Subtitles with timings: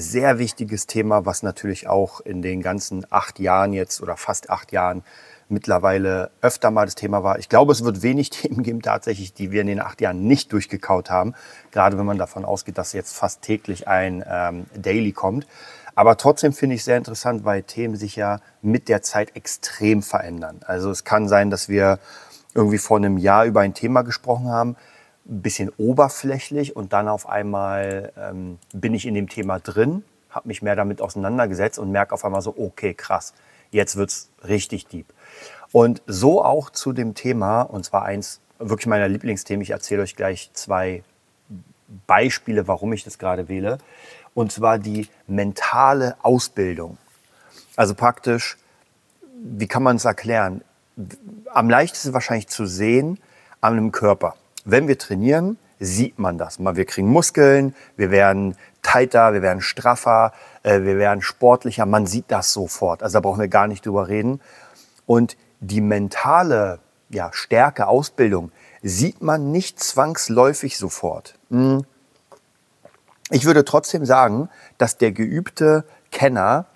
[0.00, 4.72] sehr wichtiges Thema, was natürlich auch in den ganzen acht Jahren jetzt oder fast acht
[4.72, 5.02] Jahren
[5.48, 7.38] mittlerweile öfter mal das Thema war.
[7.38, 10.52] Ich glaube, es wird wenig Themen geben tatsächlich, die wir in den acht Jahren nicht
[10.52, 11.34] durchgekaut haben.
[11.70, 15.46] Gerade wenn man davon ausgeht, dass jetzt fast täglich ein ähm, Daily kommt.
[15.94, 20.60] Aber trotzdem finde ich sehr interessant, weil Themen sich ja mit der Zeit extrem verändern.
[20.66, 21.98] Also es kann sein, dass wir
[22.54, 24.76] irgendwie vor einem Jahr über ein Thema gesprochen haben,
[25.28, 30.48] ein bisschen oberflächlich und dann auf einmal ähm, bin ich in dem Thema drin, habe
[30.48, 33.34] mich mehr damit auseinandergesetzt und merke auf einmal so, okay, krass,
[33.70, 35.06] jetzt wird es richtig deep.
[35.72, 40.14] Und so auch zu dem Thema, und zwar eins wirklich meiner Lieblingsthemen, ich erzähle euch
[40.16, 41.02] gleich zwei
[42.06, 43.78] Beispiele, warum ich das gerade wähle,
[44.34, 46.98] und zwar die mentale Ausbildung.
[47.74, 48.56] Also praktisch,
[49.42, 50.62] wie kann man es erklären?
[51.52, 53.18] Am leichtesten wahrscheinlich zu sehen
[53.60, 54.36] an einem Körper
[54.66, 56.58] wenn wir trainieren, sieht man das.
[56.58, 61.86] Wir kriegen Muskeln, wir werden tighter, wir werden straffer, äh, wir werden sportlicher.
[61.86, 63.02] Man sieht das sofort.
[63.02, 64.40] Also da brauchen wir gar nicht drüber reden.
[65.06, 68.50] Und die mentale ja, Stärke, Ausbildung
[68.82, 71.38] sieht man nicht zwangsläufig sofort.
[71.50, 71.84] Hm.
[73.30, 76.66] Ich würde trotzdem sagen, dass der geübte Kenner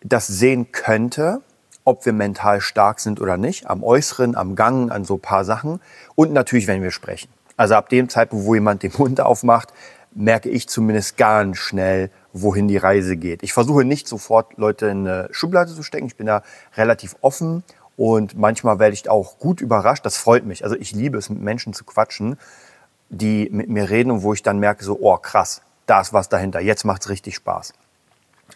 [0.00, 1.42] das sehen könnte,
[1.88, 5.44] ob wir mental stark sind oder nicht, am Äußeren, am Gang, an so ein paar
[5.44, 5.80] Sachen
[6.14, 7.30] und natürlich, wenn wir sprechen.
[7.56, 9.72] Also ab dem Zeitpunkt, wo jemand den Mund aufmacht,
[10.14, 13.42] merke ich zumindest ganz schnell, wohin die Reise geht.
[13.42, 16.06] Ich versuche nicht sofort Leute in eine Schublade zu stecken.
[16.06, 16.42] Ich bin da
[16.76, 17.64] relativ offen
[17.96, 20.04] und manchmal werde ich auch gut überrascht.
[20.04, 20.64] Das freut mich.
[20.64, 22.38] Also ich liebe es, mit Menschen zu quatschen,
[23.08, 26.28] die mit mir reden und wo ich dann merke, so, oh krass, da ist was
[26.28, 26.60] dahinter.
[26.60, 27.72] Jetzt macht es richtig Spaß.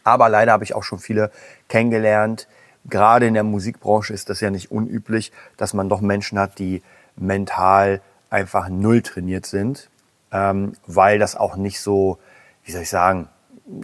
[0.05, 1.31] Aber leider habe ich auch schon viele
[1.69, 2.47] kennengelernt,
[2.85, 6.83] gerade in der Musikbranche ist das ja nicht unüblich, dass man doch Menschen hat, die
[7.17, 8.01] mental
[8.31, 9.89] einfach null trainiert sind,
[10.33, 12.19] ähm, weil das auch nicht so,
[12.65, 13.29] wie soll ich sagen,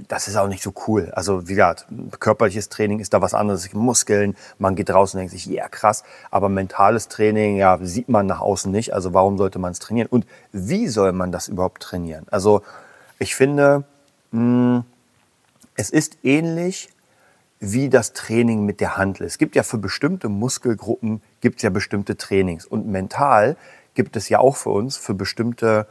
[0.08, 1.12] das ist auch nicht so cool.
[1.14, 1.86] Also wie gesagt,
[2.18, 3.72] körperliches Training ist da was anderes.
[3.72, 6.02] Muskeln, man geht raus und denkt sich, ja krass.
[6.30, 8.92] Aber mentales Training, ja, sieht man nach außen nicht.
[8.92, 10.08] Also warum sollte man es trainieren?
[10.10, 12.26] Und wie soll man das überhaupt trainieren?
[12.30, 12.62] Also
[13.18, 13.84] ich finde,
[14.32, 14.84] mh,
[15.76, 16.90] es ist ähnlich
[17.60, 19.26] wie das Training mit der Handel.
[19.26, 23.56] Es gibt ja für bestimmte Muskelgruppen gibt es ja bestimmte Trainings und mental
[23.94, 25.86] gibt es ja auch für uns für bestimmte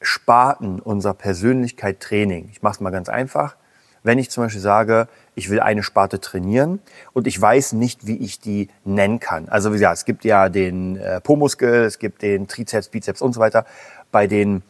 [0.00, 2.48] Sparten unserer Persönlichkeit Training.
[2.50, 3.56] Ich mache es mal ganz einfach.
[4.02, 6.80] Wenn ich zum Beispiel sage, ich will eine Sparte trainieren
[7.14, 9.48] und ich weiß nicht, wie ich die nennen kann.
[9.48, 13.32] Also wie gesagt, es gibt ja den äh, Po-Muskel, es gibt den Trizeps, Bizeps und
[13.32, 13.64] so weiter.
[14.12, 14.62] Bei den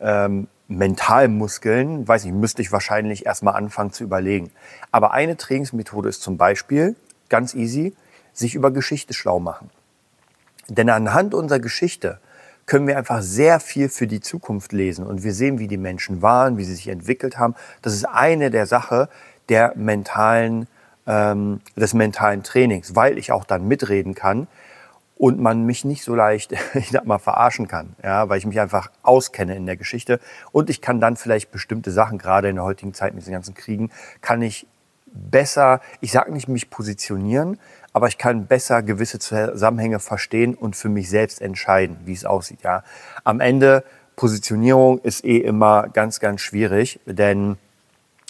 [0.00, 4.50] ähm, Mentalmuskeln, weiß ich, müsste ich wahrscheinlich erstmal anfangen zu überlegen.
[4.90, 6.96] Aber eine Trainingsmethode ist zum Beispiel,
[7.28, 7.94] ganz easy,
[8.32, 9.70] sich über Geschichte schlau machen.
[10.68, 12.18] Denn anhand unserer Geschichte
[12.66, 16.22] können wir einfach sehr viel für die Zukunft lesen und wir sehen, wie die Menschen
[16.22, 17.54] waren, wie sie sich entwickelt haben.
[17.82, 19.08] Das ist eine der Sachen
[19.48, 20.68] der mentalen,
[21.06, 24.46] ähm, des mentalen Trainings, weil ich auch dann mitreden kann
[25.22, 28.58] und man mich nicht so leicht, ich sag mal, verarschen kann, ja, weil ich mich
[28.58, 30.18] einfach auskenne in der Geschichte
[30.50, 33.54] und ich kann dann vielleicht bestimmte Sachen, gerade in der heutigen Zeit mit den ganzen
[33.54, 33.90] Kriegen,
[34.20, 34.66] kann ich
[35.06, 37.60] besser, ich sage nicht mich positionieren,
[37.92, 42.62] aber ich kann besser gewisse Zusammenhänge verstehen und für mich selbst entscheiden, wie es aussieht,
[42.64, 42.82] ja.
[43.22, 43.84] Am Ende
[44.16, 47.58] Positionierung ist eh immer ganz, ganz schwierig, denn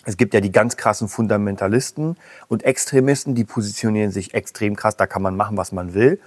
[0.04, 5.06] es gibt ja die ganz krassen Fundamentalisten und Extremisten, die positionieren sich extrem krass, da
[5.06, 6.20] kann man machen, was man will.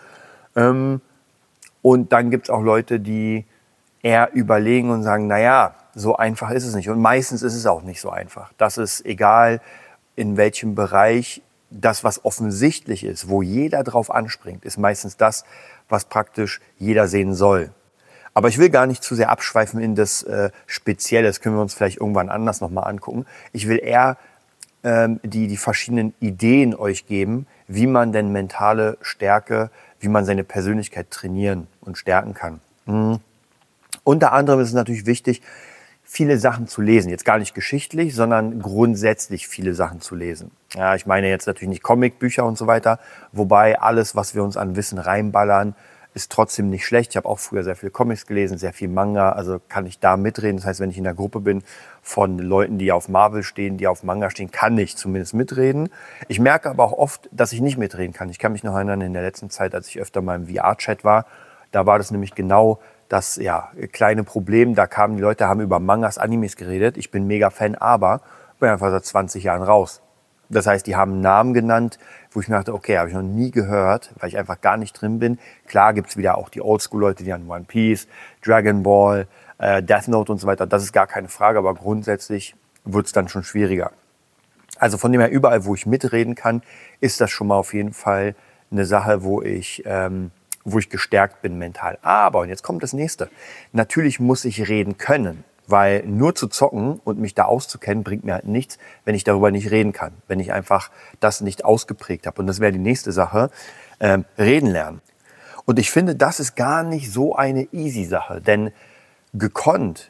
[0.55, 1.01] Ähm,
[1.81, 3.45] und dann gibt es auch Leute, die
[4.01, 6.89] eher überlegen und sagen, naja, so einfach ist es nicht.
[6.89, 8.51] Und meistens ist es auch nicht so einfach.
[8.57, 9.61] Das ist egal,
[10.15, 11.41] in welchem Bereich
[11.71, 15.45] das, was offensichtlich ist, wo jeder drauf anspringt, ist meistens das,
[15.89, 17.71] was praktisch jeder sehen soll.
[18.33, 21.27] Aber ich will gar nicht zu sehr abschweifen in das äh, Spezielle.
[21.27, 23.25] Das können wir uns vielleicht irgendwann anders nochmal angucken.
[23.53, 24.17] Ich will eher
[24.83, 29.71] ähm, die, die verschiedenen Ideen euch geben, wie man denn mentale Stärke
[30.05, 32.61] wie man seine Persönlichkeit trainieren und stärken kann.
[32.85, 33.19] Mhm.
[34.03, 35.41] Unter anderem ist es natürlich wichtig,
[36.03, 37.09] viele Sachen zu lesen.
[37.09, 40.51] Jetzt gar nicht geschichtlich, sondern grundsätzlich viele Sachen zu lesen.
[40.75, 42.99] Ja, ich meine jetzt natürlich nicht Comicbücher und so weiter,
[43.31, 45.75] wobei alles, was wir uns an Wissen reinballern,
[46.15, 47.11] ist trotzdem nicht schlecht.
[47.11, 50.15] Ich habe auch früher sehr viel Comics gelesen, sehr viel Manga, also kann ich da
[50.15, 50.57] mitreden.
[50.57, 51.61] Das heißt, wenn ich in der Gruppe bin
[52.01, 55.89] von Leuten, die auf Marvel stehen, die auf Manga stehen, kann ich zumindest mitreden.
[56.29, 58.29] Ich merke aber auch oft, dass ich nicht mitreden kann.
[58.29, 61.03] Ich kann mich noch erinnern, in der letzten Zeit, als ich öfter mal im VR-Chat
[61.03, 61.25] war,
[61.71, 62.79] da war das nämlich genau
[63.09, 64.73] das ja, kleine Problem.
[64.73, 66.95] Da kamen die Leute, haben über Mangas, Animes geredet.
[66.95, 68.21] Ich bin mega Fan, aber
[68.59, 70.01] bin einfach seit 20 Jahren raus.
[70.49, 71.97] Das heißt, die haben Namen genannt,
[72.31, 74.99] wo ich mir dachte, okay, habe ich noch nie gehört, weil ich einfach gar nicht
[74.99, 75.39] drin bin.
[75.67, 78.07] Klar gibt es wieder auch die Oldschool-Leute, die an One Piece,
[78.43, 79.27] Dragon Ball,
[79.57, 80.67] äh, Death Note und so weiter.
[80.67, 83.91] Das ist gar keine Frage, aber grundsätzlich wird es dann schon schwieriger.
[84.77, 86.61] Also von dem her, überall, wo ich mitreden kann,
[86.99, 88.35] ist das schon mal auf jeden Fall
[88.71, 90.31] eine Sache, wo ich, ähm,
[90.65, 91.97] wo ich gestärkt bin mental.
[92.01, 93.29] Aber, und jetzt kommt das nächste,
[93.71, 95.43] natürlich muss ich reden können.
[95.67, 99.51] Weil nur zu zocken und mich da auszukennen, bringt mir halt nichts, wenn ich darüber
[99.51, 100.13] nicht reden kann.
[100.27, 102.41] Wenn ich einfach das nicht ausgeprägt habe.
[102.41, 103.49] Und das wäre die nächste Sache.
[103.99, 105.01] Ähm, reden lernen.
[105.65, 108.41] Und ich finde, das ist gar nicht so eine easy Sache.
[108.41, 108.71] Denn
[109.33, 110.09] gekonnt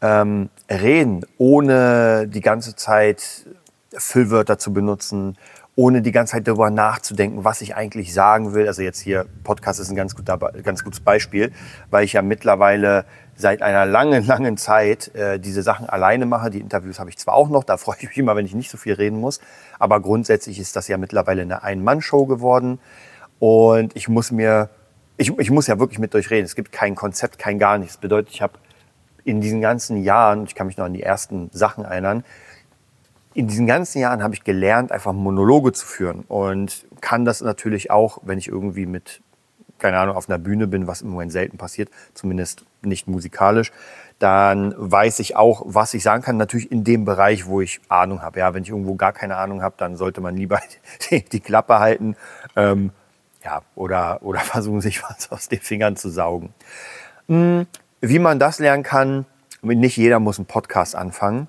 [0.00, 3.46] ähm, reden, ohne die ganze Zeit
[3.92, 5.36] Füllwörter zu benutzen,
[5.76, 8.66] ohne die ganze Zeit darüber nachzudenken, was ich eigentlich sagen will.
[8.66, 11.52] Also jetzt hier, Podcast ist ein ganz, guter, ganz gutes Beispiel,
[11.90, 13.04] weil ich ja mittlerweile
[13.36, 16.50] seit einer langen, langen Zeit äh, diese Sachen alleine mache.
[16.50, 18.70] Die Interviews habe ich zwar auch noch, da freue ich mich immer, wenn ich nicht
[18.70, 19.40] so viel reden muss,
[19.78, 22.78] aber grundsätzlich ist das ja mittlerweile eine Ein-Mann-Show geworden
[23.38, 24.68] und ich muss mir,
[25.16, 26.44] ich, ich muss ja wirklich mit euch reden.
[26.44, 27.94] Es gibt kein Konzept, kein gar nichts.
[27.94, 28.54] Das bedeutet, ich habe
[29.24, 32.24] in diesen ganzen Jahren, ich kann mich noch an die ersten Sachen erinnern,
[33.34, 37.90] in diesen ganzen Jahren habe ich gelernt, einfach Monologe zu führen und kann das natürlich
[37.90, 39.22] auch, wenn ich irgendwie mit
[39.80, 43.72] keine Ahnung, auf einer Bühne bin, was im Moment selten passiert, zumindest nicht musikalisch,
[44.18, 46.36] dann weiß ich auch, was ich sagen kann.
[46.36, 48.40] Natürlich in dem Bereich, wo ich Ahnung habe.
[48.40, 50.60] Ja, wenn ich irgendwo gar keine Ahnung habe, dann sollte man lieber
[51.10, 52.16] die, die Klappe halten
[52.54, 52.90] ähm,
[53.42, 56.54] ja, oder, oder versuchen, sich was aus den Fingern zu saugen.
[57.28, 57.66] Hm,
[58.00, 59.26] wie man das lernen kann,
[59.62, 61.48] nicht jeder muss einen Podcast anfangen.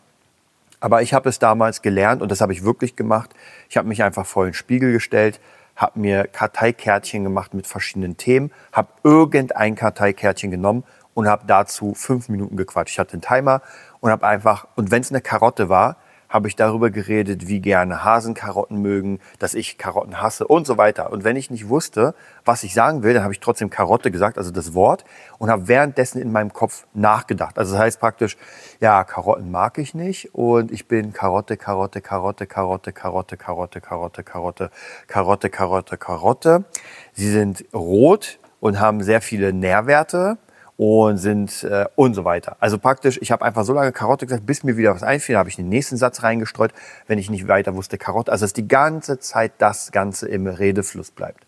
[0.81, 3.33] Aber ich habe es damals gelernt und das habe ich wirklich gemacht.
[3.69, 5.39] Ich habe mich einfach vor den Spiegel gestellt,
[5.77, 10.83] habe mir Karteikärtchen gemacht mit verschiedenen Themen, habe irgendein Karteikärtchen genommen
[11.13, 12.93] und habe dazu fünf Minuten gequatscht.
[12.93, 13.61] Ich hatte einen Timer
[13.99, 15.97] und habe einfach, und wenn es eine Karotte war,
[16.31, 20.77] habe ich darüber geredet, wie gerne Hasen Karotten mögen, dass ich Karotten hasse und so
[20.77, 21.11] weiter.
[21.11, 24.37] Und wenn ich nicht wusste, was ich sagen will, dann habe ich trotzdem Karotte gesagt,
[24.37, 25.03] also das Wort,
[25.39, 27.59] und habe währenddessen in meinem Kopf nachgedacht.
[27.59, 28.37] Also das heißt praktisch,
[28.79, 34.23] ja, Karotten mag ich nicht und ich bin Karotte, Karotte, Karotte, Karotte, Karotte, Karotte, Karotte,
[34.23, 34.71] Karotte,
[35.07, 36.63] Karotte, Karotte, Karotte.
[37.11, 40.37] Sie sind rot und haben sehr viele Nährwerte
[40.81, 42.57] und sind äh, und so weiter.
[42.59, 45.47] Also praktisch, ich habe einfach so lange Karotte gesagt, bis mir wieder was einfiel, habe
[45.47, 46.73] ich den nächsten Satz reingestreut,
[47.05, 48.31] wenn ich nicht weiter wusste, Karotte.
[48.31, 51.45] Also dass die ganze Zeit das Ganze im Redefluss bleibt.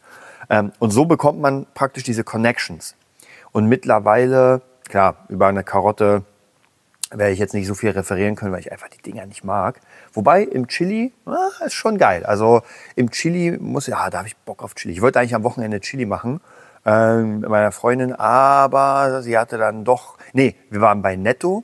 [0.51, 2.93] Ähm, und so bekommt man praktisch diese Connections.
[3.51, 6.21] Und mittlerweile, klar, über eine Karotte
[7.09, 9.79] werde ich jetzt nicht so viel referieren können, weil ich einfach die Dinger nicht mag.
[10.13, 12.23] Wobei im Chili ah, ist schon geil.
[12.23, 12.61] Also
[12.95, 14.93] im Chili muss ja, da habe ich Bock auf Chili.
[14.93, 16.39] Ich wollte eigentlich am Wochenende Chili machen
[16.85, 21.63] mit meiner Freundin, aber sie hatte dann doch, nee, wir waren bei Netto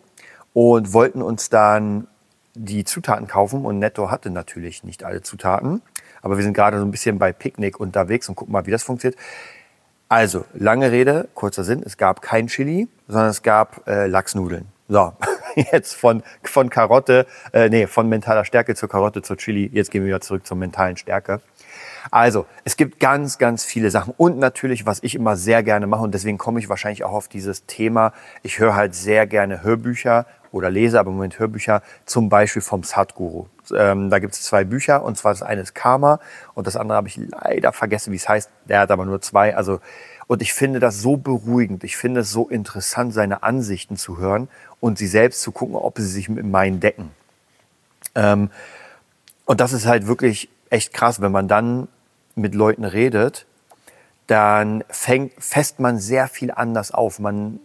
[0.53, 2.07] und wollten uns dann
[2.53, 5.81] die Zutaten kaufen und Netto hatte natürlich nicht alle Zutaten,
[6.21, 8.83] aber wir sind gerade so ein bisschen bei Picknick unterwegs und gucken mal, wie das
[8.83, 9.19] funktioniert.
[10.07, 14.65] Also, lange Rede, kurzer Sinn, es gab kein Chili, sondern es gab äh, Lachsnudeln.
[14.87, 15.13] So,
[15.71, 19.69] jetzt von, von Karotte, äh, nee, von mentaler Stärke zur Karotte zur Chili.
[19.71, 21.41] Jetzt gehen wir wieder zurück zur mentalen Stärke.
[22.11, 24.13] Also, es gibt ganz, ganz viele Sachen.
[24.17, 27.27] Und natürlich, was ich immer sehr gerne mache, und deswegen komme ich wahrscheinlich auch auf
[27.27, 28.13] dieses Thema,
[28.43, 32.83] ich höre halt sehr gerne Hörbücher oder lese aber im Moment Hörbücher, zum Beispiel vom
[32.83, 33.45] Sadhguru.
[33.75, 36.19] Ähm, da gibt es zwei Bücher, und zwar das eine ist Karma
[36.55, 38.49] und das andere habe ich leider vergessen, wie es heißt.
[38.65, 39.55] Der hat aber nur zwei.
[39.55, 39.79] Also,
[40.27, 41.83] und ich finde das so beruhigend.
[41.83, 44.47] Ich finde es so interessant, seine Ansichten zu hören
[44.79, 47.11] und sie selbst zu gucken, ob sie sich mit meinen decken.
[48.15, 48.49] Ähm,
[49.45, 51.87] und das ist halt wirklich echt krass, wenn man dann
[52.39, 53.45] mit Leuten redet,
[54.27, 57.19] dann fängt, fest man sehr viel anders auf.
[57.19, 57.59] Man,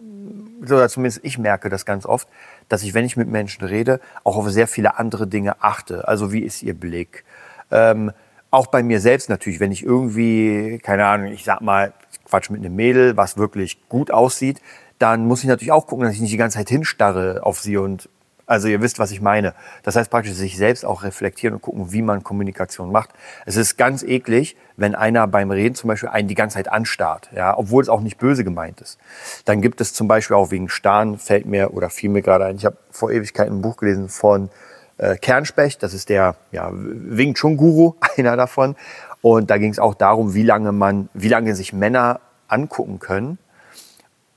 [0.61, 2.27] oder zumindest ich merke das ganz oft,
[2.69, 6.07] dass ich, wenn ich mit Menschen rede, auch auf sehr viele andere Dinge achte.
[6.07, 7.23] Also wie ist ihr Blick?
[7.71, 8.11] Ähm,
[8.49, 11.93] auch bei mir selbst natürlich, wenn ich irgendwie, keine Ahnung, ich sag mal,
[12.25, 14.61] Quatsch mit einem Mädel, was wirklich gut aussieht,
[14.97, 17.77] dann muss ich natürlich auch gucken, dass ich nicht die ganze Zeit hinstarre auf sie
[17.77, 18.09] und
[18.47, 19.53] also ihr wisst, was ich meine.
[19.83, 23.09] Das heißt praktisch sich selbst auch reflektieren und gucken, wie man Kommunikation macht.
[23.45, 27.29] Es ist ganz eklig, wenn einer beim Reden zum Beispiel einen die ganze Zeit anstarrt,
[27.35, 28.99] ja, obwohl es auch nicht böse gemeint ist.
[29.45, 32.57] Dann gibt es zum Beispiel auch wegen Starren, fällt mir oder fiel mir gerade ein,
[32.57, 34.49] ich habe vor Ewigkeiten ein Buch gelesen von
[34.97, 38.75] äh, Kernspecht, das ist der ja, Wing Chun Guru, einer davon.
[39.21, 43.39] Und da ging es auch darum, wie lange man, wie lange sich Männer angucken können,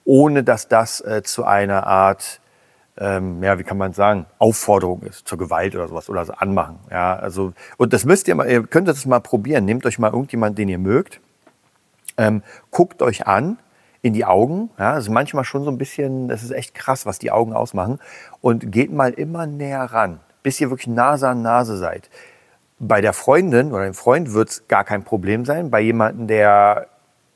[0.05, 2.41] ohne dass das äh, zu einer Art
[3.01, 6.79] ähm, ja, wie kann man sagen, Aufforderung ist zur Gewalt oder sowas oder so anmachen.
[6.91, 9.65] Ja, also, und das müsst ihr mal, ihr könnt das mal probieren.
[9.65, 11.21] Nehmt euch mal irgendjemanden, den ihr mögt,
[12.17, 13.59] ähm, guckt euch an
[14.03, 14.71] in die Augen.
[14.79, 17.53] Ja, das ist manchmal schon so ein bisschen, das ist echt krass, was die Augen
[17.53, 18.01] ausmachen.
[18.41, 22.11] Und geht mal immer näher ran, bis ihr wirklich Nase an Nase seid.
[22.81, 25.71] Bei der Freundin oder dem Freund wird es gar kein Problem sein.
[25.71, 26.87] Bei jemandem, der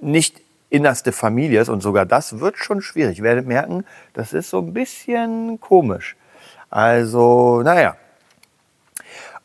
[0.00, 0.40] nicht
[0.72, 1.68] innerste Familie ist.
[1.68, 3.18] Und sogar das wird schon schwierig.
[3.18, 6.16] Ihr werdet merken, das ist so ein bisschen komisch.
[6.70, 7.96] Also, naja.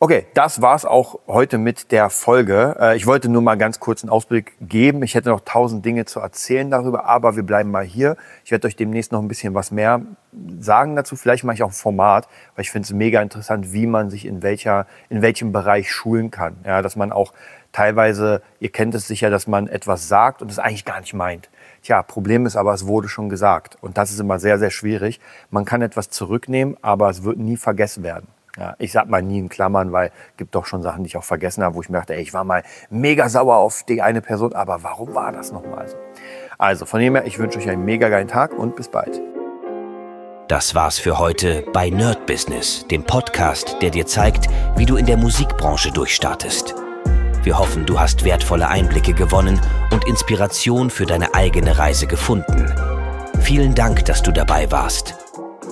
[0.00, 2.76] Okay, das war's auch heute mit der Folge.
[2.78, 5.02] Äh, ich wollte nur mal ganz kurz einen Ausblick geben.
[5.02, 8.16] Ich hätte noch tausend Dinge zu erzählen darüber, aber wir bleiben mal hier.
[8.44, 10.02] Ich werde euch demnächst noch ein bisschen was mehr
[10.60, 11.16] sagen dazu.
[11.16, 14.24] Vielleicht mache ich auch ein Format, weil ich finde es mega interessant, wie man sich
[14.24, 16.58] in welcher, in welchem Bereich schulen kann.
[16.64, 17.32] Ja, dass man auch
[17.72, 21.50] teilweise, ihr kennt es sicher, dass man etwas sagt und es eigentlich gar nicht meint.
[21.82, 23.76] Tja, Problem ist aber, es wurde schon gesagt.
[23.80, 25.18] Und das ist immer sehr, sehr schwierig.
[25.50, 28.28] Man kann etwas zurücknehmen, aber es wird nie vergessen werden.
[28.58, 31.16] Ja, ich sag mal nie in Klammern, weil es gibt doch schon Sachen, die ich
[31.16, 34.02] auch vergessen habe, wo ich mir dachte, ey, ich war mal mega sauer auf die
[34.02, 35.96] eine Person, aber warum war das nochmal so?
[36.58, 39.20] Also von dem her, ich wünsche euch einen mega geilen Tag und bis bald.
[40.48, 45.06] Das war's für heute bei Nerd Business, dem Podcast, der dir zeigt, wie du in
[45.06, 46.74] der Musikbranche durchstartest.
[47.42, 49.60] Wir hoffen, du hast wertvolle Einblicke gewonnen
[49.92, 52.66] und Inspiration für deine eigene Reise gefunden.
[53.40, 55.17] Vielen Dank, dass du dabei warst.